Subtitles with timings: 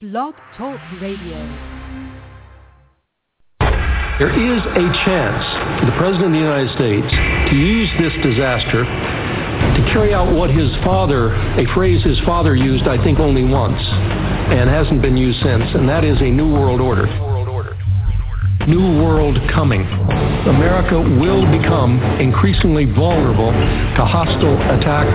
[0.00, 1.42] Blog Talk Radio.
[4.20, 5.42] There is a chance
[5.80, 7.10] for the President of the United States
[7.50, 12.86] to use this disaster to carry out what his father, a phrase his father used,
[12.86, 16.80] I think, only once, and hasn't been used since, and that is a new world
[16.80, 17.10] order.
[18.68, 19.82] New world coming.
[19.82, 25.10] America will become increasingly vulnerable to hostile attack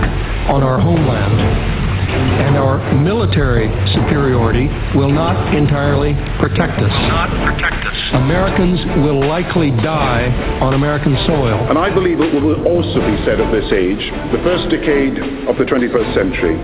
[0.52, 1.83] on our homeland
[2.14, 6.94] and our military superiority will not entirely protect us.
[7.10, 7.98] Not protect us.
[8.14, 10.30] Americans will likely die
[10.62, 11.58] on American soil.
[11.68, 15.18] And I believe it will also be said of this age, the first decade
[15.50, 16.56] of the 21st century,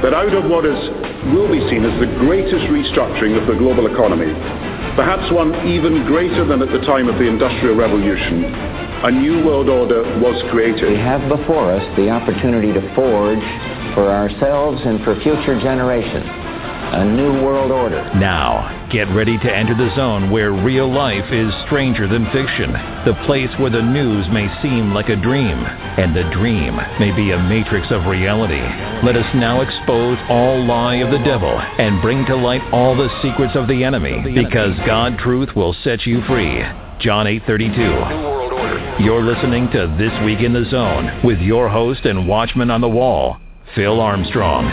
[0.00, 0.78] that out of what is,
[1.32, 4.32] will be seen as the greatest restructuring of the global economy,
[4.96, 8.44] perhaps one even greater than at the time of the Industrial Revolution,
[9.04, 10.88] a new world order was created.
[10.88, 13.44] We have before us the opportunity to forge
[13.96, 16.28] for ourselves and for future generations.
[16.86, 18.04] A new world order.
[18.14, 22.70] Now, get ready to enter the zone where real life is stranger than fiction.
[23.04, 25.58] The place where the news may seem like a dream,
[25.98, 28.62] and the dream may be a matrix of reality.
[29.04, 33.10] Let us now expose all lie of the devil and bring to light all the
[33.20, 36.62] secrets of the enemy, because God truth will set you free.
[37.00, 39.02] John 8:32.
[39.02, 42.88] You're listening to This Week in the Zone with your host and watchman on the
[42.88, 43.38] wall,
[43.74, 44.68] Phil Armstrong.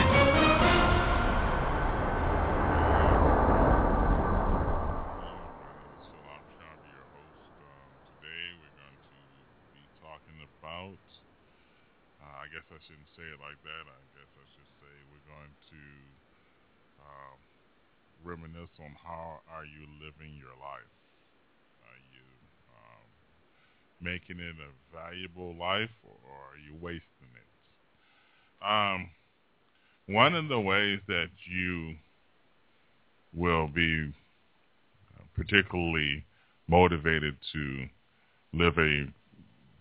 [8.22, 9.20] Today we're going to
[9.74, 11.02] be talking about,
[12.22, 13.84] uh, I guess I shouldn't say it like that.
[13.88, 15.84] I guess I should say we're going to
[17.02, 17.40] um,
[18.24, 20.94] reminisce on how are you living your life.
[21.84, 22.28] Are you
[22.72, 23.08] um,
[24.00, 27.63] making it a valuable life or are you wasting it?
[28.68, 29.10] Um,
[30.08, 31.96] one of the ways that you
[33.34, 34.14] will be
[35.18, 36.24] uh, particularly
[36.68, 37.86] motivated to
[38.54, 39.06] live a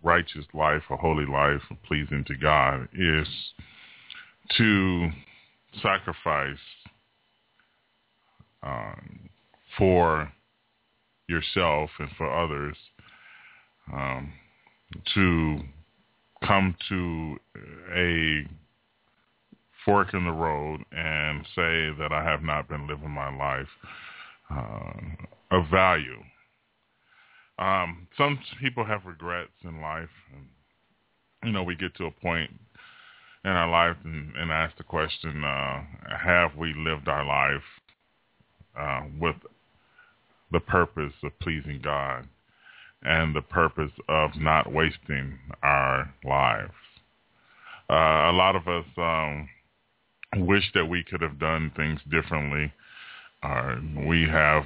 [0.03, 3.29] righteous life, a holy life, pleasing to God, is
[4.57, 5.11] to
[5.83, 6.57] sacrifice
[8.63, 9.29] um,
[9.79, 10.33] for
[11.29, 12.77] yourself and for others
[13.93, 14.33] um,
[15.15, 15.59] to
[16.47, 17.37] come to
[17.95, 18.47] a
[19.85, 23.69] fork in the road and say that I have not been living my life
[24.51, 24.93] uh,
[25.51, 26.23] of value.
[27.59, 30.47] Um, some people have regrets in life, and
[31.45, 32.51] you know we get to a point
[33.45, 35.83] in our life and, and ask the question: uh,
[36.17, 37.63] Have we lived our life
[38.79, 39.37] uh, with
[40.51, 42.29] the purpose of pleasing God
[43.03, 46.73] and the purpose of not wasting our lives?
[47.91, 49.49] Uh, a lot of us um,
[50.37, 52.73] wish that we could have done things differently.
[53.43, 53.77] Uh,
[54.07, 54.65] we have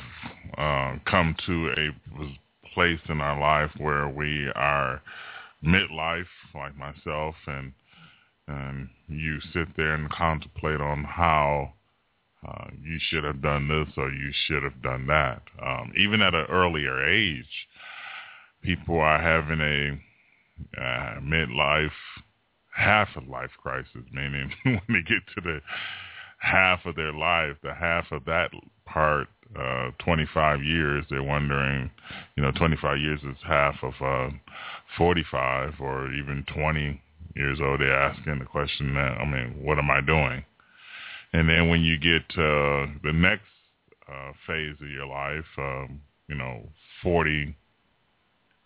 [0.59, 5.00] uh, come to a place in our life where we are
[5.65, 7.72] midlife, like myself, and
[8.49, 11.72] and you sit there and contemplate on how
[12.47, 15.43] uh, you should have done this or you should have done that.
[15.60, 17.66] Um, even at an earlier age,
[18.62, 21.91] people are having a uh, midlife
[22.76, 25.60] half of life crisis, meaning when they get to the
[26.38, 28.50] half of their life, the half of that
[28.84, 29.28] part,
[29.59, 31.91] uh, 25 years, they're wondering,
[32.36, 34.31] you know, 25 years is half of uh,
[34.98, 37.00] 45 or even 20
[37.34, 37.81] years old.
[37.81, 40.44] They're asking the question, that, I mean, what am I doing?
[41.32, 43.44] And then when you get to the next
[44.09, 46.69] uh, phase of your life, um, you know,
[47.03, 47.56] 40,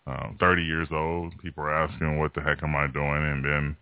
[0.07, 3.05] um, 30 years old, people are asking, what the heck am I doing?
[3.05, 3.77] And then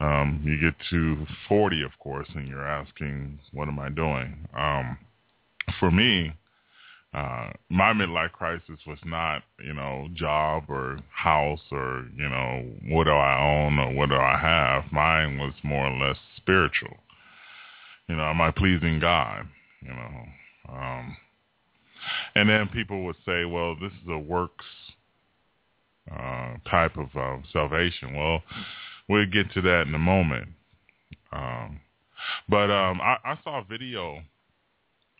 [0.00, 4.48] um, you get to 40, of course, and you're asking, what am I doing?
[4.56, 4.98] Um,
[5.78, 6.32] for me,
[7.14, 13.04] uh, my midlife crisis was not, you know, job or house or, you know, what
[13.04, 14.90] do I own or what do I have.
[14.90, 16.96] Mine was more or less spiritual.
[18.08, 19.46] You know, am I pleasing God?
[19.82, 20.24] You know,
[20.70, 21.16] um,
[22.34, 24.64] and then people would say, well, this is a works
[26.10, 28.14] uh, type of uh, salvation.
[28.14, 28.42] Well,
[29.08, 30.48] we'll get to that in a moment.
[31.32, 31.80] Um,
[32.48, 34.20] but um, I, I, saw a video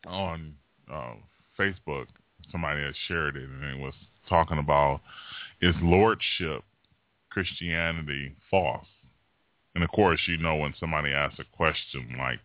[0.06, 0.55] on
[0.93, 1.14] uh,
[1.58, 2.06] Facebook.
[2.50, 3.94] Somebody had shared it, and it was
[4.29, 5.00] talking about
[5.61, 6.62] is lordship
[7.31, 8.87] Christianity false?
[9.75, 12.40] And of course, you know when somebody asks a question like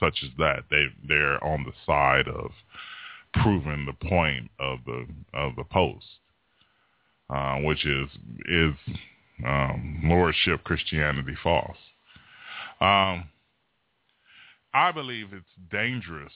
[0.00, 2.50] such as that, they they're on the side of
[3.34, 6.06] proving the point of the of the post.
[7.32, 8.10] Uh, which is
[8.44, 8.74] is
[9.46, 11.78] um, lordship Christianity false.
[12.78, 13.24] Um,
[14.74, 16.32] I believe it's dangerous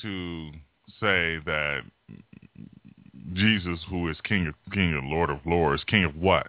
[0.00, 0.50] to
[1.00, 1.80] say that
[3.34, 6.46] Jesus, who is King of King of Lord of Lords, King of what?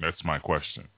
[0.00, 0.88] That's my question.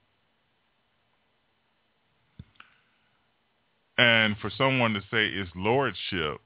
[3.99, 6.41] And for someone to say it's lordship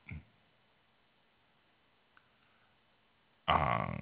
[3.51, 3.93] uh,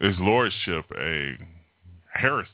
[0.00, 1.38] is lordship a
[2.12, 2.48] heresy?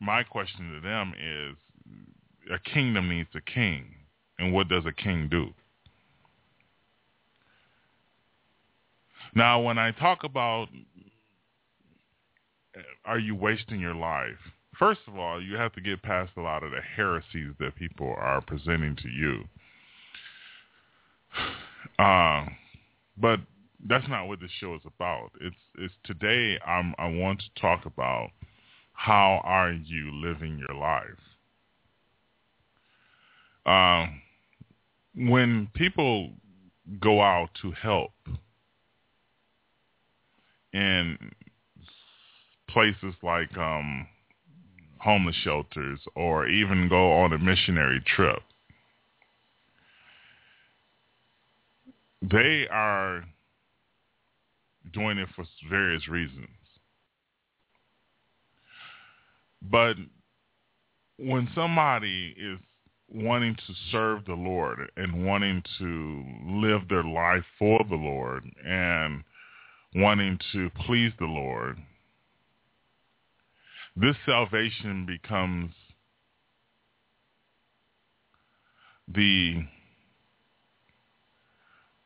[0.00, 1.56] My question to them is
[2.52, 3.84] a kingdom needs a king.
[4.38, 5.50] And what does a king do?
[9.34, 10.68] Now, when I talk about
[13.04, 14.38] are you wasting your life?
[14.78, 18.14] First of all, you have to get past a lot of the heresies that people
[18.18, 19.44] are presenting to you.
[21.98, 22.46] Uh,
[23.16, 23.40] but
[23.88, 25.30] that's not what this show is about.
[25.40, 26.58] It's it's today.
[26.66, 28.30] I'm I want to talk about
[28.92, 31.04] how are you living your life.
[33.64, 34.22] Um,
[35.14, 36.30] when people
[37.00, 38.12] go out to help
[40.72, 41.16] in
[42.68, 44.06] places like um,
[44.98, 48.42] homeless shelters or even go on a missionary trip,
[52.22, 53.24] they are
[54.92, 56.48] doing it for various reasons.
[59.60, 59.96] But
[61.18, 62.58] when somebody is
[63.08, 69.22] wanting to serve the Lord and wanting to live their life for the Lord and
[69.94, 71.78] wanting to please the Lord,
[73.94, 75.74] this salvation becomes
[79.06, 79.62] the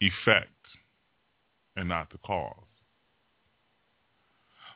[0.01, 0.51] effect
[1.77, 2.55] and not the cause.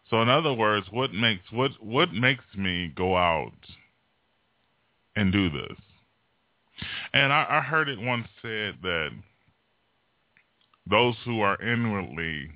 [0.08, 3.52] So in other words, what makes what what makes me go out
[5.14, 5.76] and do this?
[7.12, 9.10] And I, I heard it once said that
[10.88, 12.50] those who are inwardly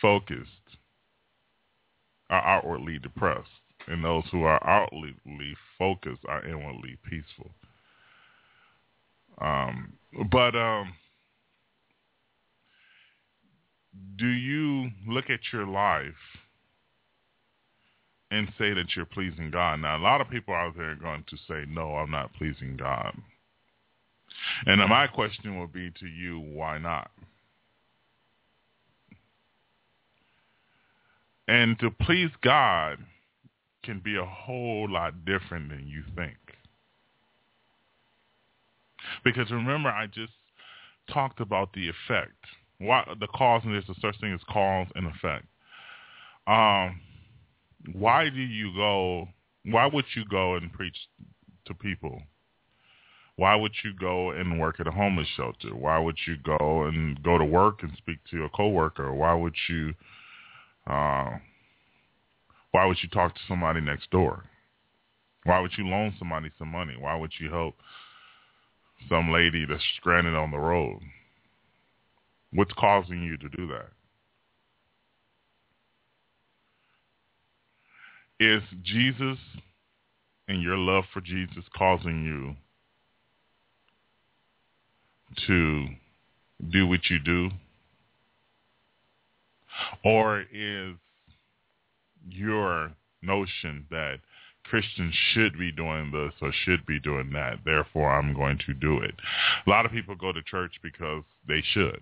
[0.00, 0.48] focused
[2.30, 3.48] are outwardly depressed,
[3.86, 5.14] and those who are outwardly
[5.78, 7.50] focused are inwardly peaceful.
[9.40, 9.92] Um,
[10.30, 10.92] but um,
[14.16, 16.12] do you look at your life
[18.30, 19.80] and say that you're pleasing God?
[19.80, 22.76] Now, a lot of people out there are going to say, no, I'm not pleasing
[22.76, 23.16] God.
[24.66, 27.10] And my question would be to you, why not?
[31.48, 32.98] And to please God
[33.82, 36.36] can be a whole lot different than you think.
[39.24, 40.32] Because remember, I just
[41.12, 42.36] talked about the effect.
[42.78, 45.46] Why the cause and there's a such thing as cause and effect.
[46.46, 47.00] Um,
[47.92, 49.28] why do you go?
[49.64, 50.96] Why would you go and preach
[51.66, 52.22] to people?
[53.36, 55.74] Why would you go and work at a homeless shelter?
[55.74, 59.12] Why would you go and go to work and speak to a coworker?
[59.12, 59.94] Why would you?
[60.86, 61.38] Uh,
[62.72, 64.44] why would you talk to somebody next door?
[65.44, 66.94] Why would you loan somebody some money?
[66.98, 67.74] Why would you help
[69.08, 71.00] some lady that's stranded on the road?
[72.52, 73.88] What's causing you to do that?
[78.38, 79.38] Is Jesus
[80.48, 82.56] and your love for Jesus causing you
[85.46, 85.86] to
[86.70, 87.50] do what you do?
[90.04, 90.96] Or is
[92.28, 92.92] your
[93.22, 94.18] notion that
[94.64, 98.98] Christians should be doing this or should be doing that, therefore I'm going to do
[98.98, 99.14] it.
[99.66, 102.00] A lot of people go to church because they should.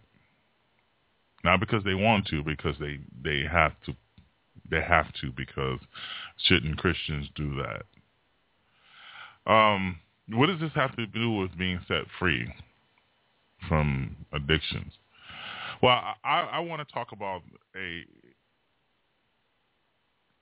[1.43, 3.95] Not because they want to, because they, they have to
[4.71, 5.81] they have to because
[6.47, 9.52] shouldn't Christians do that?
[9.52, 9.99] Um,
[10.29, 12.52] what does this have to do with being set free
[13.69, 14.93] from addictions?
[15.83, 17.43] Well, I, I want to talk about
[17.76, 18.05] a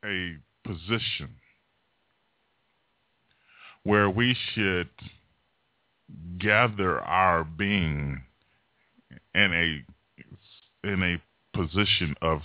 [0.05, 1.31] a position
[3.85, 4.89] where we should
[6.39, 8.23] gather our being
[9.35, 12.41] in a in a position of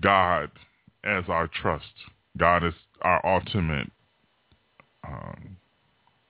[0.00, 0.50] God
[1.04, 1.92] as our trust.
[2.36, 3.90] God is our ultimate
[5.06, 5.56] um,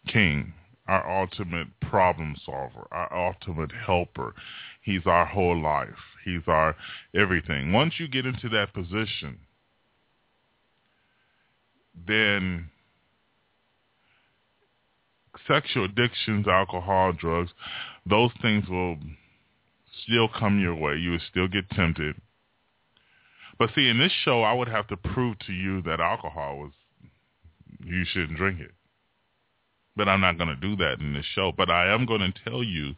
[0.08, 0.52] king,
[0.88, 4.34] our ultimate problem solver, our ultimate helper.
[4.82, 5.88] He's our whole life.
[6.24, 6.74] He's our
[7.14, 7.72] everything.
[7.72, 9.38] Once you get into that position,
[12.06, 12.70] then
[15.46, 17.50] sexual addictions, alcohol, drugs,
[18.06, 18.96] those things will
[20.04, 20.96] still come your way.
[20.96, 22.16] You will still get tempted.
[23.58, 26.72] But see, in this show, I would have to prove to you that alcohol was
[27.84, 28.72] you shouldn't drink it.
[29.96, 31.52] But I'm not going to do that in this show.
[31.56, 32.94] But I am going to tell you,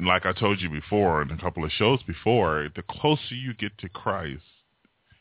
[0.00, 3.76] like I told you before in a couple of shows before, the closer you get
[3.78, 4.42] to Christ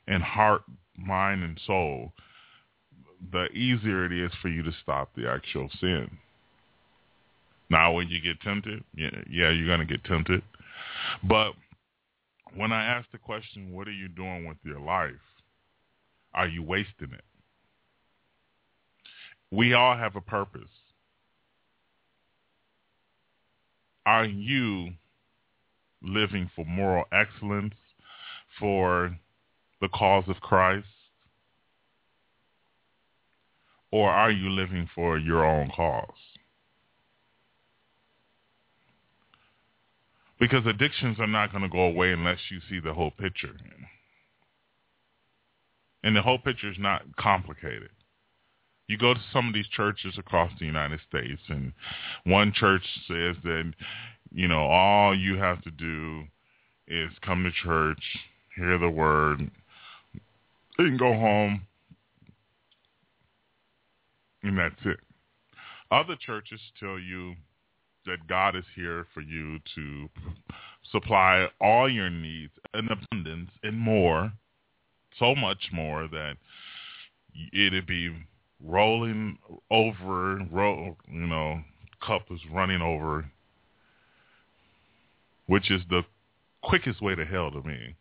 [0.07, 0.63] in heart,
[0.97, 2.11] mind, and soul,
[3.31, 6.09] the easier it is for you to stop the actual sin.
[7.69, 10.43] Now, when you get tempted, yeah, yeah you're going to get tempted.
[11.23, 11.53] But
[12.55, 15.13] when I ask the question, what are you doing with your life?
[16.33, 17.23] Are you wasting it?
[19.51, 20.61] We all have a purpose.
[24.05, 24.89] Are you
[26.01, 27.75] living for moral excellence,
[28.59, 29.15] for
[29.79, 30.87] the cause of Christ?
[33.93, 36.07] Or are you living for your own cause?
[40.39, 43.53] Because addictions are not going to go away unless you see the whole picture.
[46.03, 47.91] And the whole picture is not complicated.
[48.87, 51.71] You go to some of these churches across the United States, and
[52.23, 53.73] one church says that,
[54.33, 56.23] you know, all you have to do
[56.87, 58.03] is come to church,
[58.55, 59.51] hear the word,
[60.79, 61.67] and go home,
[64.43, 64.99] and that's it.
[65.91, 67.35] Other churches tell you
[68.05, 70.09] that God is here for you to
[70.91, 74.31] supply all your needs in abundance and more,
[75.17, 76.35] so much more that
[77.53, 78.13] it'd be
[78.63, 79.37] rolling
[79.71, 81.61] over, roll, you know,
[82.05, 83.25] cup is running over,
[85.47, 86.01] which is the
[86.61, 87.95] quickest way to hell to me.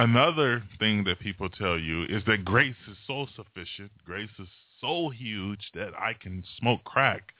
[0.00, 4.48] Another thing that people tell you is that grace is so sufficient, grace is
[4.80, 7.34] so huge that I can smoke crack.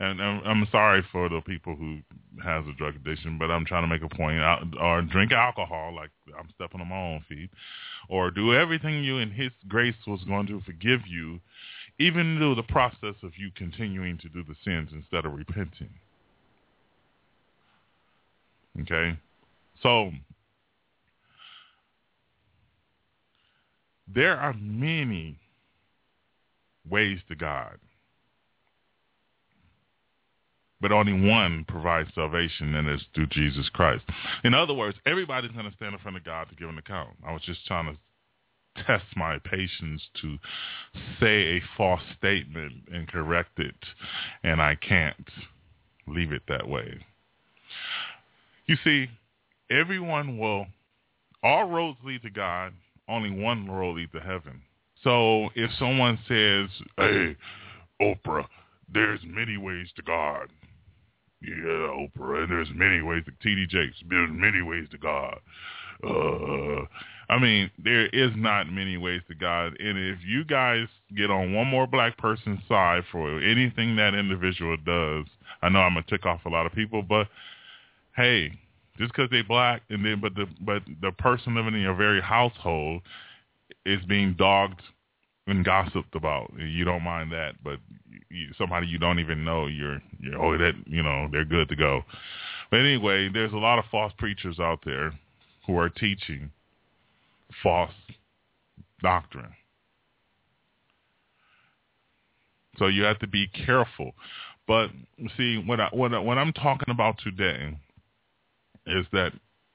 [0.00, 1.98] And I'm, I'm sorry for the people who
[2.42, 4.40] has a drug addiction, but I'm trying to make a point.
[4.80, 7.50] Or drink alcohol, like I'm stepping on my own feet,
[8.08, 11.38] or do everything you in His grace was going to forgive you,
[12.00, 15.90] even through the process of you continuing to do the sins instead of repenting.
[18.80, 19.16] Okay,
[19.80, 20.10] so
[24.14, 25.36] there are many
[26.88, 27.78] ways to God.
[30.80, 34.02] But only one provides salvation, and it's through Jesus Christ.
[34.44, 37.10] In other words, everybody's going to stand in front of God to give an account.
[37.26, 40.38] I was just trying to test my patience to
[41.20, 43.74] say a false statement and correct it,
[44.42, 45.28] and I can't
[46.06, 47.04] leave it that way.
[48.66, 49.08] You see,
[49.70, 50.66] everyone will,
[51.42, 52.72] all roads lead to God,
[53.10, 54.62] only one road leads to heaven.
[55.02, 57.36] So if someone says, hey,
[58.00, 58.46] Oprah,
[58.92, 60.48] there's many ways to God.
[61.42, 63.96] Yeah, Oprah, and there's many ways to TD Jakes.
[64.08, 65.38] There's many ways to God.
[66.04, 66.84] Uh,
[67.30, 69.76] I mean, there is not many ways to God.
[69.78, 70.86] And if you guys
[71.16, 75.26] get on one more black person's side for anything that individual does,
[75.62, 77.28] I know I'm gonna tick off a lot of people, but
[78.16, 78.58] hey,
[79.00, 82.20] just because they black and then but the but the person living in your very
[82.20, 83.00] household
[83.86, 84.82] is being dogged
[85.46, 86.52] and gossiped about.
[86.58, 87.78] You don't mind that, but
[88.28, 91.76] you, somebody you don't even know, you're, you're oh that you know they're good to
[91.76, 92.02] go.
[92.70, 95.12] But anyway, there's a lot of false preachers out there
[95.66, 96.50] who are teaching
[97.62, 97.90] false
[99.02, 99.54] doctrine.
[102.78, 104.12] So you have to be careful.
[104.68, 104.90] But
[105.36, 107.76] see, what I, what I, what I'm talking about today
[108.90, 109.32] is that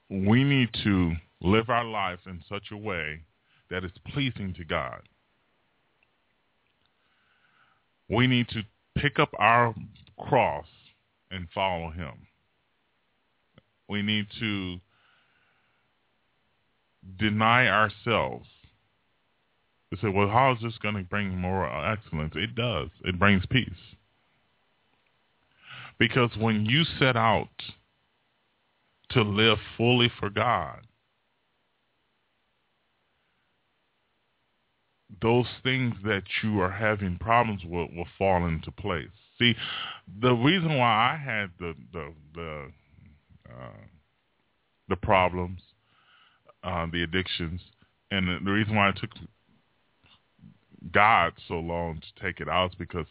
[0.10, 3.22] we need to live our life in such a way
[3.70, 5.02] that is pleasing to God.
[8.10, 8.62] We need to
[8.96, 9.74] pick up our
[10.20, 10.68] cross
[11.32, 12.28] and follow him.
[13.90, 14.80] We need to
[17.18, 18.48] deny ourselves.
[19.92, 22.34] They say, well, how is this going to bring moral excellence?
[22.36, 22.90] It does.
[23.04, 23.70] It brings peace.
[25.98, 27.50] Because when you set out
[29.12, 30.82] to live fully for God,
[35.22, 39.10] those things that you are having problems with will fall into place.
[39.40, 39.56] See,
[40.22, 42.72] the reason why I had the the the
[43.50, 43.86] uh,
[44.90, 45.62] the problems,
[46.64, 47.62] uh, the addictions,
[48.12, 49.12] and the, reason why it took
[50.92, 53.08] God so long to take it out is because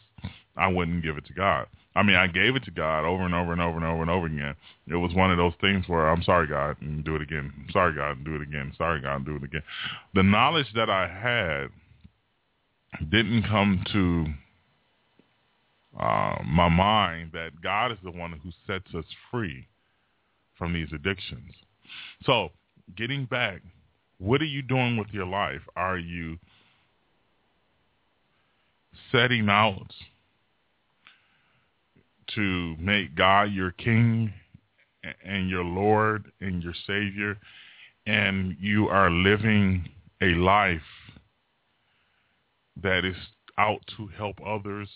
[0.55, 1.67] I wouldn't give it to God.
[1.95, 4.11] I mean, I gave it to God over and over and over and over and
[4.11, 4.55] over again.
[4.87, 7.53] It was one of those things where I'm sorry, God, and do it again.
[7.57, 8.73] I'm sorry, God, and do it again.
[8.77, 9.63] Sorry, God, and do it again.
[10.13, 11.69] The knowledge that I had
[13.09, 14.25] didn't come to
[16.01, 19.67] uh, my mind that God is the one who sets us free
[20.57, 21.53] from these addictions.
[22.25, 22.49] So,
[22.97, 23.61] getting back,
[24.17, 25.61] what are you doing with your life?
[25.75, 26.37] Are you
[29.11, 29.93] setting out
[32.35, 34.33] to make God your king
[35.23, 37.37] and your Lord and your Savior,
[38.05, 39.89] and you are living
[40.21, 40.81] a life
[42.81, 43.15] that is
[43.57, 44.89] out to help others,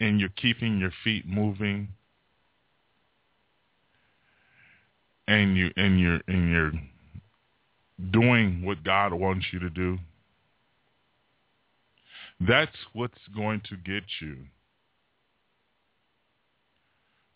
[0.00, 1.88] and you're keeping your feet moving,
[5.28, 6.72] and you and you're and you're
[8.10, 9.98] doing what God wants you to do.
[12.40, 14.38] That's what's going to get you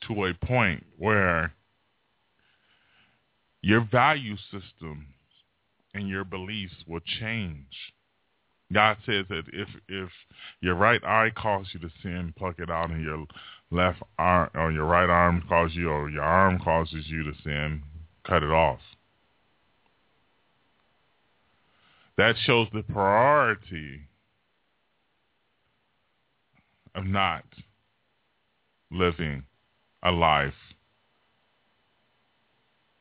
[0.03, 1.53] to a point where
[3.63, 5.07] your value system
[5.95, 7.93] and your beliefs will change.
[8.73, 10.09] God says that if if
[10.61, 13.27] your right eye calls you to sin, pluck it out, and your
[13.71, 17.83] left arm or your right arm calls you, or your arm causes you to sin,
[18.25, 18.81] cut it off.
[22.19, 24.01] That shows the priority
[26.95, 27.45] of not
[28.91, 29.45] living
[30.03, 30.53] a life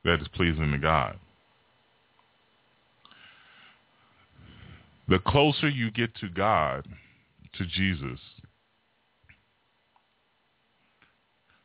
[0.04, 1.18] that is pleasing to God.
[5.08, 6.88] The closer you get to God,
[7.58, 8.20] to Jesus,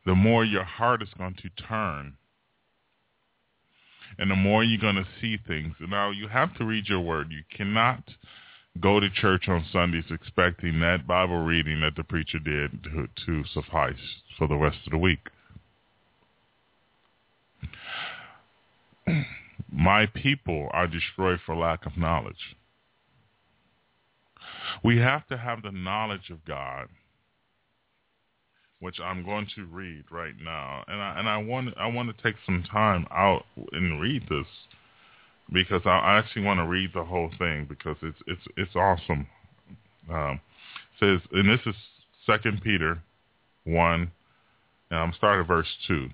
[0.05, 2.13] the more your heart is going to turn
[4.17, 5.73] and the more you're going to see things.
[5.79, 7.31] Now, you have to read your word.
[7.31, 8.03] You cannot
[8.79, 13.43] go to church on Sundays expecting that Bible reading that the preacher did to, to
[13.53, 13.95] suffice
[14.37, 15.27] for the rest of the week.
[19.71, 22.55] My people are destroyed for lack of knowledge.
[24.83, 26.87] We have to have the knowledge of God,
[28.79, 32.23] which I'm going to read right now, and I and I want I want to
[32.23, 34.47] take some time out and read this
[35.51, 39.27] because I actually want to read the whole thing because it's it's it's awesome.
[40.09, 40.39] Um,
[40.99, 41.75] says, and this is
[42.25, 43.01] Second Peter
[43.65, 44.11] one,
[44.89, 46.09] and I'm starting verse two.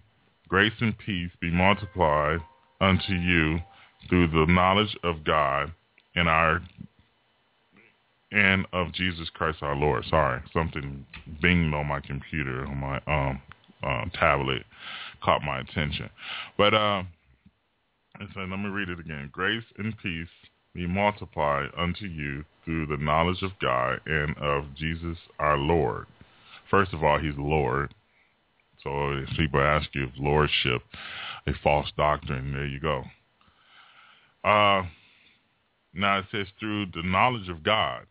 [0.48, 2.40] Grace and peace be multiplied
[2.80, 3.60] unto you
[4.10, 5.74] through the knowledge of God
[6.16, 6.62] and our
[8.32, 10.06] and of Jesus Christ our Lord.
[10.10, 11.06] Sorry, something
[11.44, 13.42] binged on my computer on my um
[13.84, 14.64] uh, tablet
[15.24, 16.10] caught my attention,
[16.58, 17.08] but um
[18.20, 19.30] and so let me read it again.
[19.32, 20.28] Grace and peace
[20.74, 26.06] be multiplied unto you through the knowledge of God and of Jesus our Lord.
[26.70, 27.94] First of all, he's Lord.
[28.84, 30.82] So if people ask you if lordship,
[31.48, 33.04] a false doctrine, there you go.
[34.44, 34.84] Uh,
[35.94, 38.06] now it says through the knowledge of God.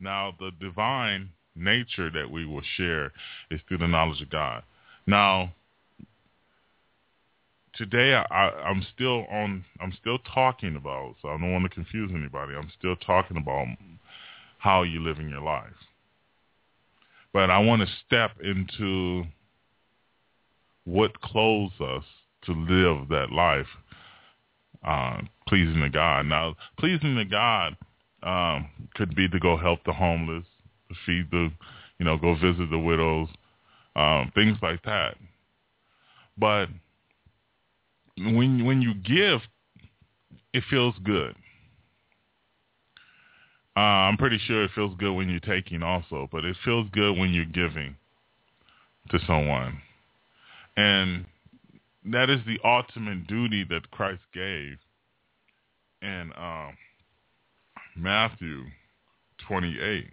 [0.00, 3.12] Now the divine nature that we will share
[3.50, 4.62] is through the knowledge of God.
[5.06, 5.52] Now
[7.74, 9.64] today I, I'm still on.
[9.80, 11.16] I'm still talking about.
[11.22, 12.54] So I don't want to confuse anybody.
[12.54, 13.66] I'm still talking about
[14.58, 15.72] how you living your life.
[17.32, 19.24] But I want to step into
[20.84, 22.04] what clothes us
[22.46, 23.66] to live that life
[24.86, 26.26] uh, pleasing to God.
[26.26, 27.76] Now, pleasing to God
[28.22, 30.44] um, could be to go help the homeless,
[30.88, 31.50] to feed the,
[31.98, 33.28] you know, go visit the widows,
[33.96, 35.16] um, things like that.
[36.36, 36.68] But
[38.18, 39.40] when when you give,
[40.52, 41.34] it feels good.
[43.76, 47.16] Uh, I'm pretty sure it feels good when you're taking also, but it feels good
[47.16, 47.94] when you're giving
[49.10, 49.80] to someone.
[50.76, 51.26] And
[52.06, 54.78] that is the ultimate duty that Christ gave
[56.02, 56.70] in uh,
[57.96, 58.64] Matthew
[59.46, 60.06] 28.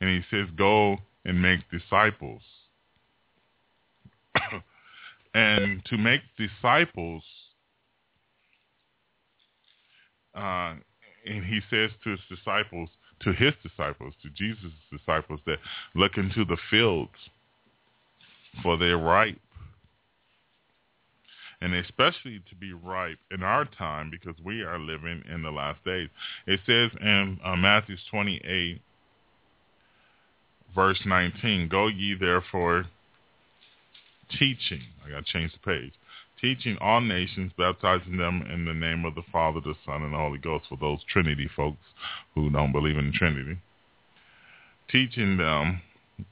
[0.00, 2.42] And he says, go and make disciples.
[5.34, 7.22] And to make disciples,
[10.34, 10.74] uh,
[11.26, 12.88] and he says to his disciples,
[13.20, 15.58] to his disciples, to Jesus' disciples, that
[15.94, 17.10] look into the fields,
[18.62, 19.38] for they're ripe.
[21.60, 25.82] And especially to be ripe in our time because we are living in the last
[25.84, 26.10] days.
[26.46, 28.80] It says in uh, Matthew 28,
[30.74, 32.84] verse 19, Go ye therefore
[34.38, 34.82] teaching.
[35.04, 35.92] I got to change the page.
[36.40, 40.18] Teaching all nations, baptizing them in the name of the Father, the Son, and the
[40.18, 41.78] Holy Ghost for those Trinity folks
[42.34, 43.58] who don't believe in the Trinity.
[44.90, 45.80] Teaching them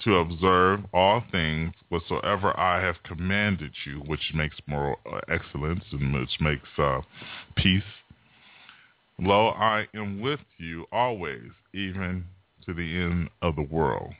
[0.05, 4.97] to observe all things whatsoever I have commanded you, which makes moral
[5.29, 7.01] excellence and which makes uh,
[7.57, 7.83] peace.
[9.19, 12.25] Lo, I am with you always, even
[12.67, 14.13] to the end of the world.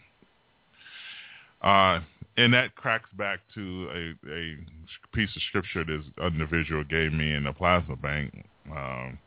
[1.61, 2.01] Uh,
[2.37, 4.57] and that cracks back to a, a
[5.15, 8.45] piece of scripture this individual gave me in the plasma bank.
[8.71, 9.19] Um,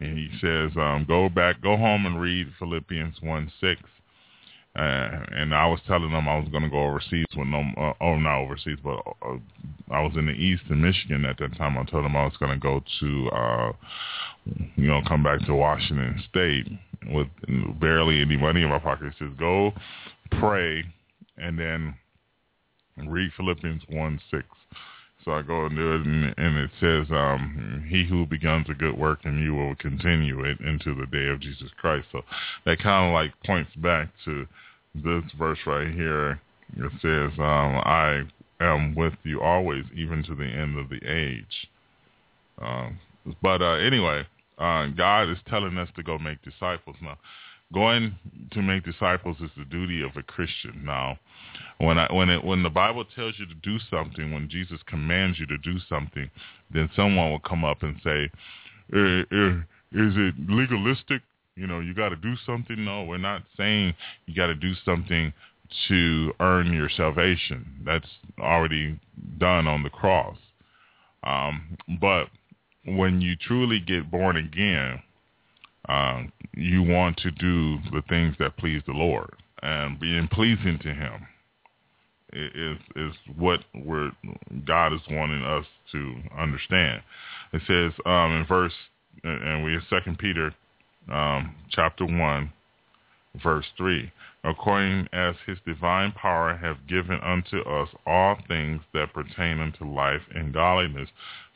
[0.00, 3.80] and he says, um, "Go back, go home and read Philippians one six."
[4.76, 7.74] Uh, and I was telling them I was going to go overseas with them.
[7.78, 9.38] Uh, oh, not overseas, but uh,
[9.90, 11.78] I was in the East in Michigan at that time.
[11.78, 13.72] I told them I was going to go to, uh,
[14.76, 16.66] you know, come back to Washington State
[17.08, 17.26] with
[17.80, 19.14] barely any money in my pocket.
[19.18, 19.72] He says, go
[20.38, 20.84] pray
[21.38, 21.94] and then
[23.04, 24.44] read Philippians 1, 6.
[25.24, 28.74] So I go and do it, and, and it says, um, "He who begins a
[28.74, 32.22] good work in you will continue it into the day of Jesus Christ." So
[32.64, 34.46] that kind of like points back to
[34.94, 36.40] this verse right here.
[36.76, 38.22] It says, um, "I
[38.60, 41.68] am with you always, even to the end of the age."
[42.62, 43.00] Um,
[43.42, 44.24] but uh, anyway,
[44.58, 47.18] uh, God is telling us to go make disciples now.
[47.74, 48.14] Going
[48.52, 50.82] to make disciples is the duty of a Christian.
[50.84, 51.18] Now,
[51.78, 55.38] when I, when it, when the Bible tells you to do something, when Jesus commands
[55.38, 56.30] you to do something,
[56.72, 58.30] then someone will come up and say,
[58.94, 59.56] eh, eh,
[59.92, 61.22] "Is it legalistic?
[61.56, 63.94] You know, you got to do something." No, we're not saying
[64.26, 65.32] you got to do something
[65.88, 67.82] to earn your salvation.
[67.84, 69.00] That's already
[69.38, 70.36] done on the cross.
[71.24, 72.28] Um, but
[72.84, 75.02] when you truly get born again,
[75.88, 76.22] uh,
[76.54, 81.26] you want to do the things that please the Lord and being pleasing to Him
[82.32, 84.10] is is what we're
[84.66, 87.02] God is wanting us to understand.
[87.52, 88.72] It says um, in verse,
[89.22, 90.54] and we have Second Peter
[91.10, 92.52] um, chapter one,
[93.42, 94.12] verse three.
[94.44, 100.22] According as His divine power have given unto us all things that pertain unto life
[100.34, 101.08] and godliness,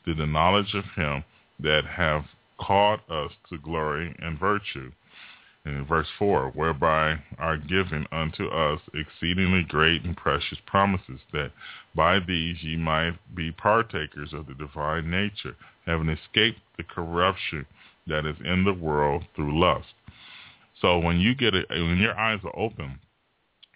[0.05, 1.25] through the knowledge of Him
[1.61, 2.25] that have
[2.61, 4.93] called us to glory and virtue.
[5.67, 11.53] In verse 4, whereby are given unto us exceedingly great and precious promises, that
[11.95, 17.67] by these ye might be partakers of the divine nature, having escaped the corruption
[18.07, 19.93] that is in the world through lust.
[20.81, 22.99] So when you get it, when your eyes are open,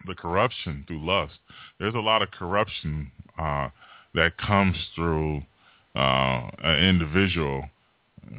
[0.06, 1.34] the corruption through lust,
[1.78, 3.68] there's a lot of corruption uh,
[4.14, 5.42] that comes through
[5.94, 7.68] uh, an individual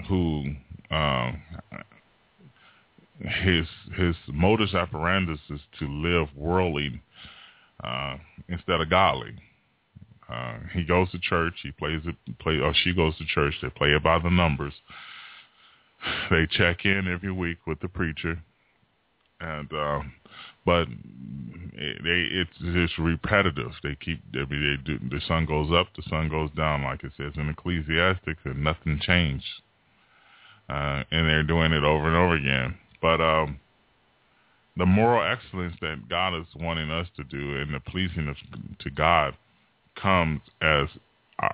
[0.08, 0.56] who
[0.92, 1.32] uh,
[3.20, 7.02] his his modus operandi is to live worldly
[7.84, 8.18] uh,
[8.48, 9.36] instead of godly.
[10.30, 11.54] Uh, he goes to church.
[11.62, 12.16] He plays it.
[12.40, 13.54] Play or she goes to church.
[13.62, 14.74] They play it by the numbers.
[16.30, 18.40] They check in every week with the preacher,
[19.40, 20.02] and uh,
[20.66, 20.88] but
[21.74, 23.72] it, it's just repetitive.
[23.84, 25.00] They keep I mean, they do.
[25.10, 29.00] The sun goes up, the sun goes down, like it says in Ecclesiastic, and nothing
[29.02, 29.46] changed.
[30.70, 32.76] Uh, and they're doing it over and over again.
[33.02, 33.60] But um,
[34.78, 38.36] the moral excellence that God is wanting us to do and the pleasing of,
[38.80, 39.36] to God
[40.02, 40.88] comes as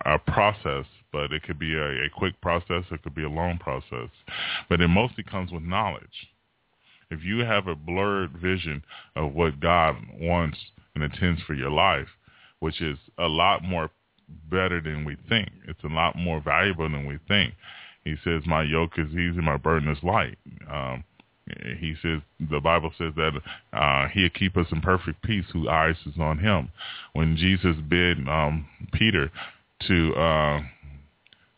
[0.06, 3.58] a, process, but it could be a, a quick process, it could be a long
[3.58, 4.10] process.
[4.70, 6.30] But it mostly comes with knowledge.
[7.10, 8.84] If you have a blurred vision
[9.16, 10.58] of what God wants
[10.96, 12.08] and intends for your life,
[12.60, 13.90] which is a lot more
[14.50, 15.50] better than we think.
[15.68, 17.54] It's a lot more valuable than we think.
[18.04, 20.38] He says, "My yoke is easy, my burden is light."
[20.70, 21.04] Um,
[21.80, 23.32] he says the Bible says that
[23.74, 26.70] uh, he'll keep us in perfect peace whose eyes is on him.
[27.14, 29.32] When Jesus bid um, Peter
[29.88, 30.62] to uh,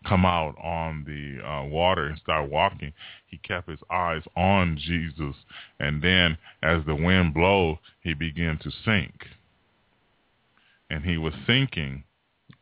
[0.07, 2.93] come out on the uh, water and start walking,
[3.27, 5.35] he kept his eyes on Jesus,
[5.79, 9.27] and then as the wind blew, he began to sink,
[10.89, 12.03] and he was sinking.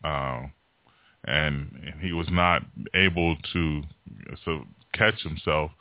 [0.04, 0.44] Uh,
[1.26, 3.82] and he was not able to
[4.46, 5.72] so catch himself,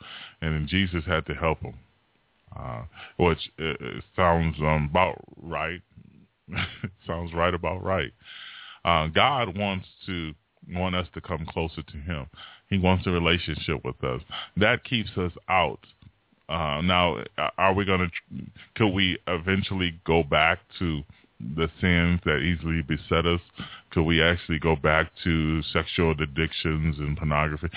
[0.41, 1.75] and then Jesus had to help him,
[2.57, 2.83] uh,
[3.17, 3.73] which uh,
[4.15, 5.81] sounds um, about right.
[7.07, 8.11] sounds right about right.
[8.83, 10.33] Uh, God wants to
[10.69, 12.27] want us to come closer to Him.
[12.69, 14.21] He wants a relationship with us.
[14.57, 15.79] That keeps us out.
[16.49, 17.23] Uh, now,
[17.57, 18.45] are we going to?
[18.75, 21.01] Could we eventually go back to
[21.55, 23.41] the sins that easily beset us?
[23.91, 27.69] Could we actually go back to sexual addictions and pornography?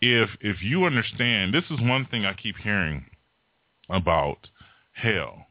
[0.00, 3.06] If if you understand, this is one thing I keep hearing
[3.88, 4.48] about
[4.92, 5.46] hell.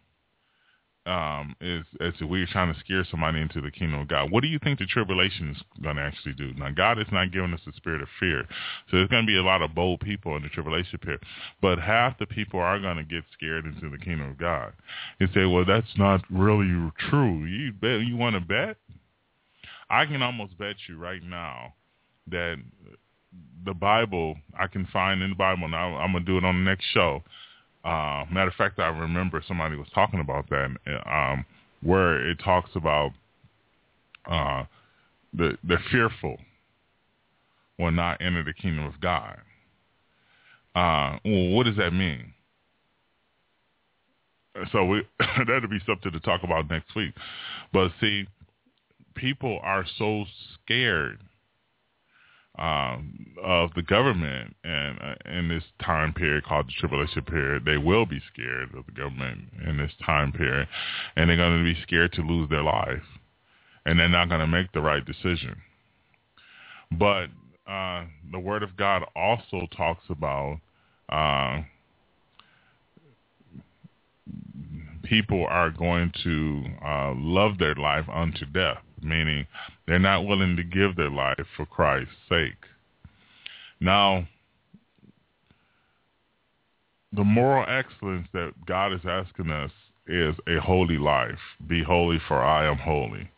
[1.04, 4.30] Um, is as we're trying to scare somebody into the kingdom of God.
[4.30, 6.54] What do you think the tribulation is going to actually do?
[6.54, 8.44] Now, God is not giving us a spirit of fear,
[8.86, 11.24] so there's going to be a lot of bold people in the tribulation period.
[11.60, 14.74] But half the people are going to get scared into the kingdom of God.
[15.20, 18.02] You say, "Well, that's not really true." You bet.
[18.02, 18.78] You want to bet?
[19.92, 21.74] I can almost bet you right now
[22.28, 22.56] that
[23.66, 25.68] the Bible I can find in the Bible.
[25.68, 27.22] Now I'm gonna do it on the next show.
[27.84, 30.70] Uh, matter of fact, I remember somebody was talking about that,
[31.06, 31.46] um,
[31.82, 33.12] where it talks about
[34.30, 34.64] uh,
[35.34, 36.38] the the fearful
[37.78, 39.38] will not enter the kingdom of God.
[40.74, 42.34] Uh, well, what does that mean?
[44.72, 45.02] So we,
[45.48, 47.14] that'll be something to talk about next week.
[47.74, 48.28] But see,
[49.15, 51.19] people are so scared
[52.58, 54.56] um, of the government.
[54.63, 58.86] And uh, in this time period called the tribulation period, they will be scared of
[58.86, 60.67] the government in this time period,
[61.15, 63.04] and they're going to be scared to lose their life,
[63.86, 65.56] and they're not going to make the right decision.
[66.91, 67.28] But
[67.67, 70.60] uh, the Word of God also talks about
[71.10, 71.62] uh,
[75.04, 79.46] people are going to uh, love their life unto death, meaning
[79.88, 82.66] they're not willing to give their life for Christ's sake.
[83.80, 84.28] Now,
[87.14, 89.72] the moral excellence that God is asking us
[90.08, 91.40] is a holy life.
[91.68, 93.30] Be holy, for I am holy.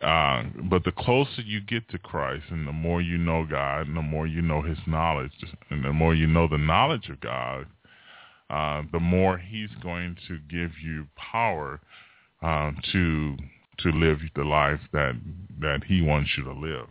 [0.00, 3.96] Uh, but the closer you get to Christ and the more you know God and
[3.96, 5.32] the more you know his knowledge
[5.68, 7.66] and the more you know the knowledge of God,
[8.48, 11.80] uh, the more he's going to give you power
[12.42, 13.36] uh, to
[13.82, 15.14] to live the life that
[15.60, 16.86] that he wants you to live.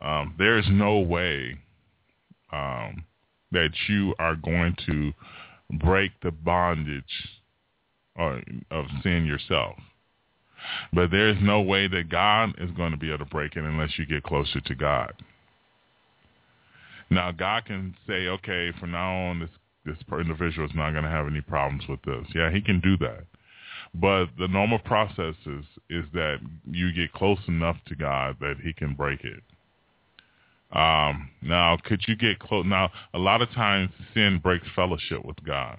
[0.00, 1.58] Um, there is no way
[2.52, 3.04] um,
[3.52, 5.12] that you are going to
[5.78, 7.04] break the bondage
[8.18, 8.38] uh,
[8.70, 9.76] of sin yourself.
[10.92, 13.64] But there is no way that God is going to be able to break it
[13.64, 15.12] unless you get closer to God.
[17.10, 19.50] Now, God can say, okay, from now on, this
[19.84, 22.24] this individual is not going to have any problems with this.
[22.34, 23.24] Yeah, he can do that.
[23.94, 26.38] But the normal process is, is that
[26.70, 29.42] you get close enough to God that he can break it.
[30.74, 32.64] Um, now, could you get close?
[32.66, 35.78] Now, a lot of times sin breaks fellowship with God.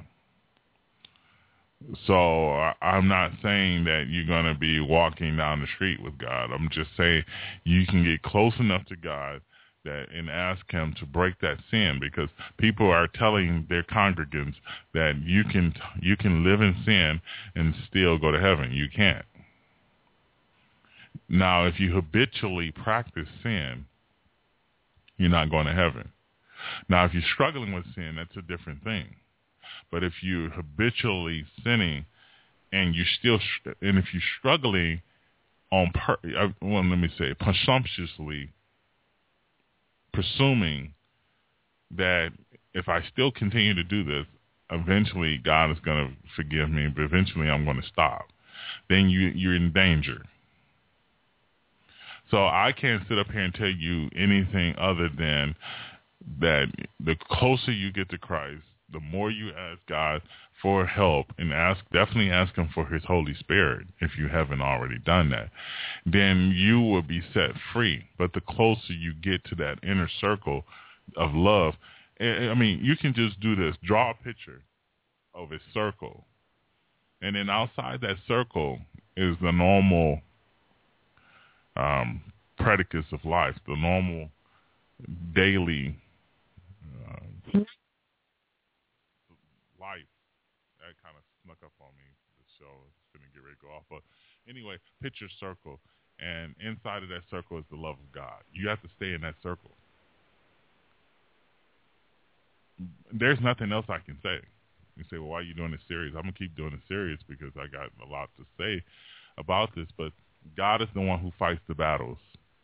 [2.08, 6.52] So I'm not saying that you're going to be walking down the street with God.
[6.52, 7.24] I'm just saying
[7.64, 9.42] you can get close enough to God
[9.84, 14.56] that and ask him to break that sin because people are telling their congregants
[14.94, 17.22] that you can you can live in sin
[17.56, 18.72] and still go to heaven.
[18.72, 19.26] You can't.
[21.30, 23.86] Now, if you habitually practice sin,
[25.18, 26.12] you're not going to heaven.
[26.90, 29.16] Now, if you're struggling with sin, that's a different thing.
[29.92, 32.06] But if you're habitually sinning
[32.72, 33.40] and you're still,
[33.82, 35.02] and if you're struggling
[35.72, 38.50] on, per, uh, well, let me say, presumptuously
[40.14, 40.94] presuming
[41.92, 42.32] that
[42.74, 44.26] if I still continue to do this,
[44.72, 48.26] eventually God is going to forgive me, but eventually I'm going to stop.
[48.90, 50.24] Then you, you're in danger.
[52.32, 55.56] So I can't sit up here and tell you anything other than
[56.40, 56.68] that
[57.00, 60.22] the closer you get to Christ, the more you ask God
[60.64, 64.98] for help and ask definitely ask him for his Holy Spirit if you haven't already
[64.98, 65.50] done that,
[66.06, 68.06] then you will be set free.
[68.18, 70.64] But the closer you get to that inner circle
[71.18, 71.74] of love,
[72.20, 73.76] I mean, you can just do this.
[73.84, 74.62] Draw a picture
[75.36, 76.26] of a circle.
[77.22, 78.80] And then outside that circle
[79.18, 80.22] is the normal
[81.76, 82.22] um,
[82.58, 84.30] predicates of life, the normal
[85.36, 85.98] daily
[87.06, 87.60] uh,
[89.80, 90.08] life
[90.84, 92.04] that kind of snuck up on me.
[92.38, 92.94] The show is
[93.64, 93.84] go off.
[93.90, 94.02] But
[94.50, 95.80] anyway, picture circle.
[96.20, 98.44] And inside of that circle is the love of God.
[98.54, 99.72] You have to stay in that circle.
[103.12, 104.40] There's nothing else I can say.
[104.96, 106.14] You say, well, why are you doing this series?
[106.16, 108.84] I'm going to keep doing this series because I got a lot to say
[109.38, 109.88] about this.
[109.98, 110.12] But
[110.56, 112.18] God is the one who fights the battles.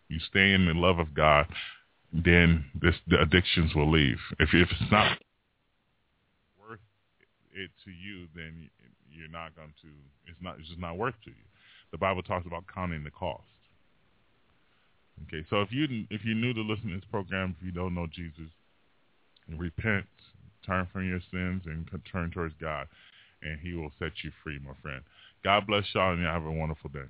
[0.09, 1.47] You stay in the love of God,
[2.11, 4.17] then this, the addictions will leave.
[4.39, 5.17] If, if it's not
[6.59, 6.79] worth
[7.53, 8.69] it to you, then
[9.11, 9.89] you're not going to.
[10.27, 10.59] It's not.
[10.59, 11.45] It's just not worth to you.
[11.91, 13.43] The Bible talks about counting the cost.
[15.27, 17.93] Okay, so if you if you're new to listening to this program, if you don't
[17.95, 18.49] know Jesus,
[19.57, 20.05] repent,
[20.65, 22.87] turn from your sins, and turn towards God,
[23.41, 25.01] and He will set you free, my friend.
[25.43, 27.05] God bless y'all, and y'all have a wonderful day.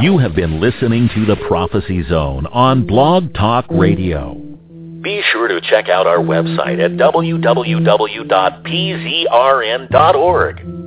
[0.00, 4.47] You have been listening to the Prophecy Zone on Blog Talk Radio.
[5.02, 7.50] Be sure to check out our website at www.pzrn.org.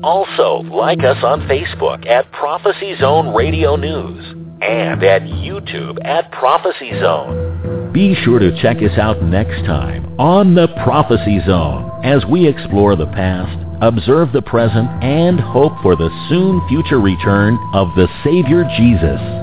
[0.04, 4.26] Also, like us on Facebook at Prophecy Zone Radio News
[4.62, 7.92] and at YouTube at Prophecy Zone.
[7.94, 12.96] Be sure to check us out next time on the Prophecy Zone as we explore
[12.98, 18.66] the past, observe the present, and hope for the soon future return of the Savior
[18.78, 19.41] Jesus.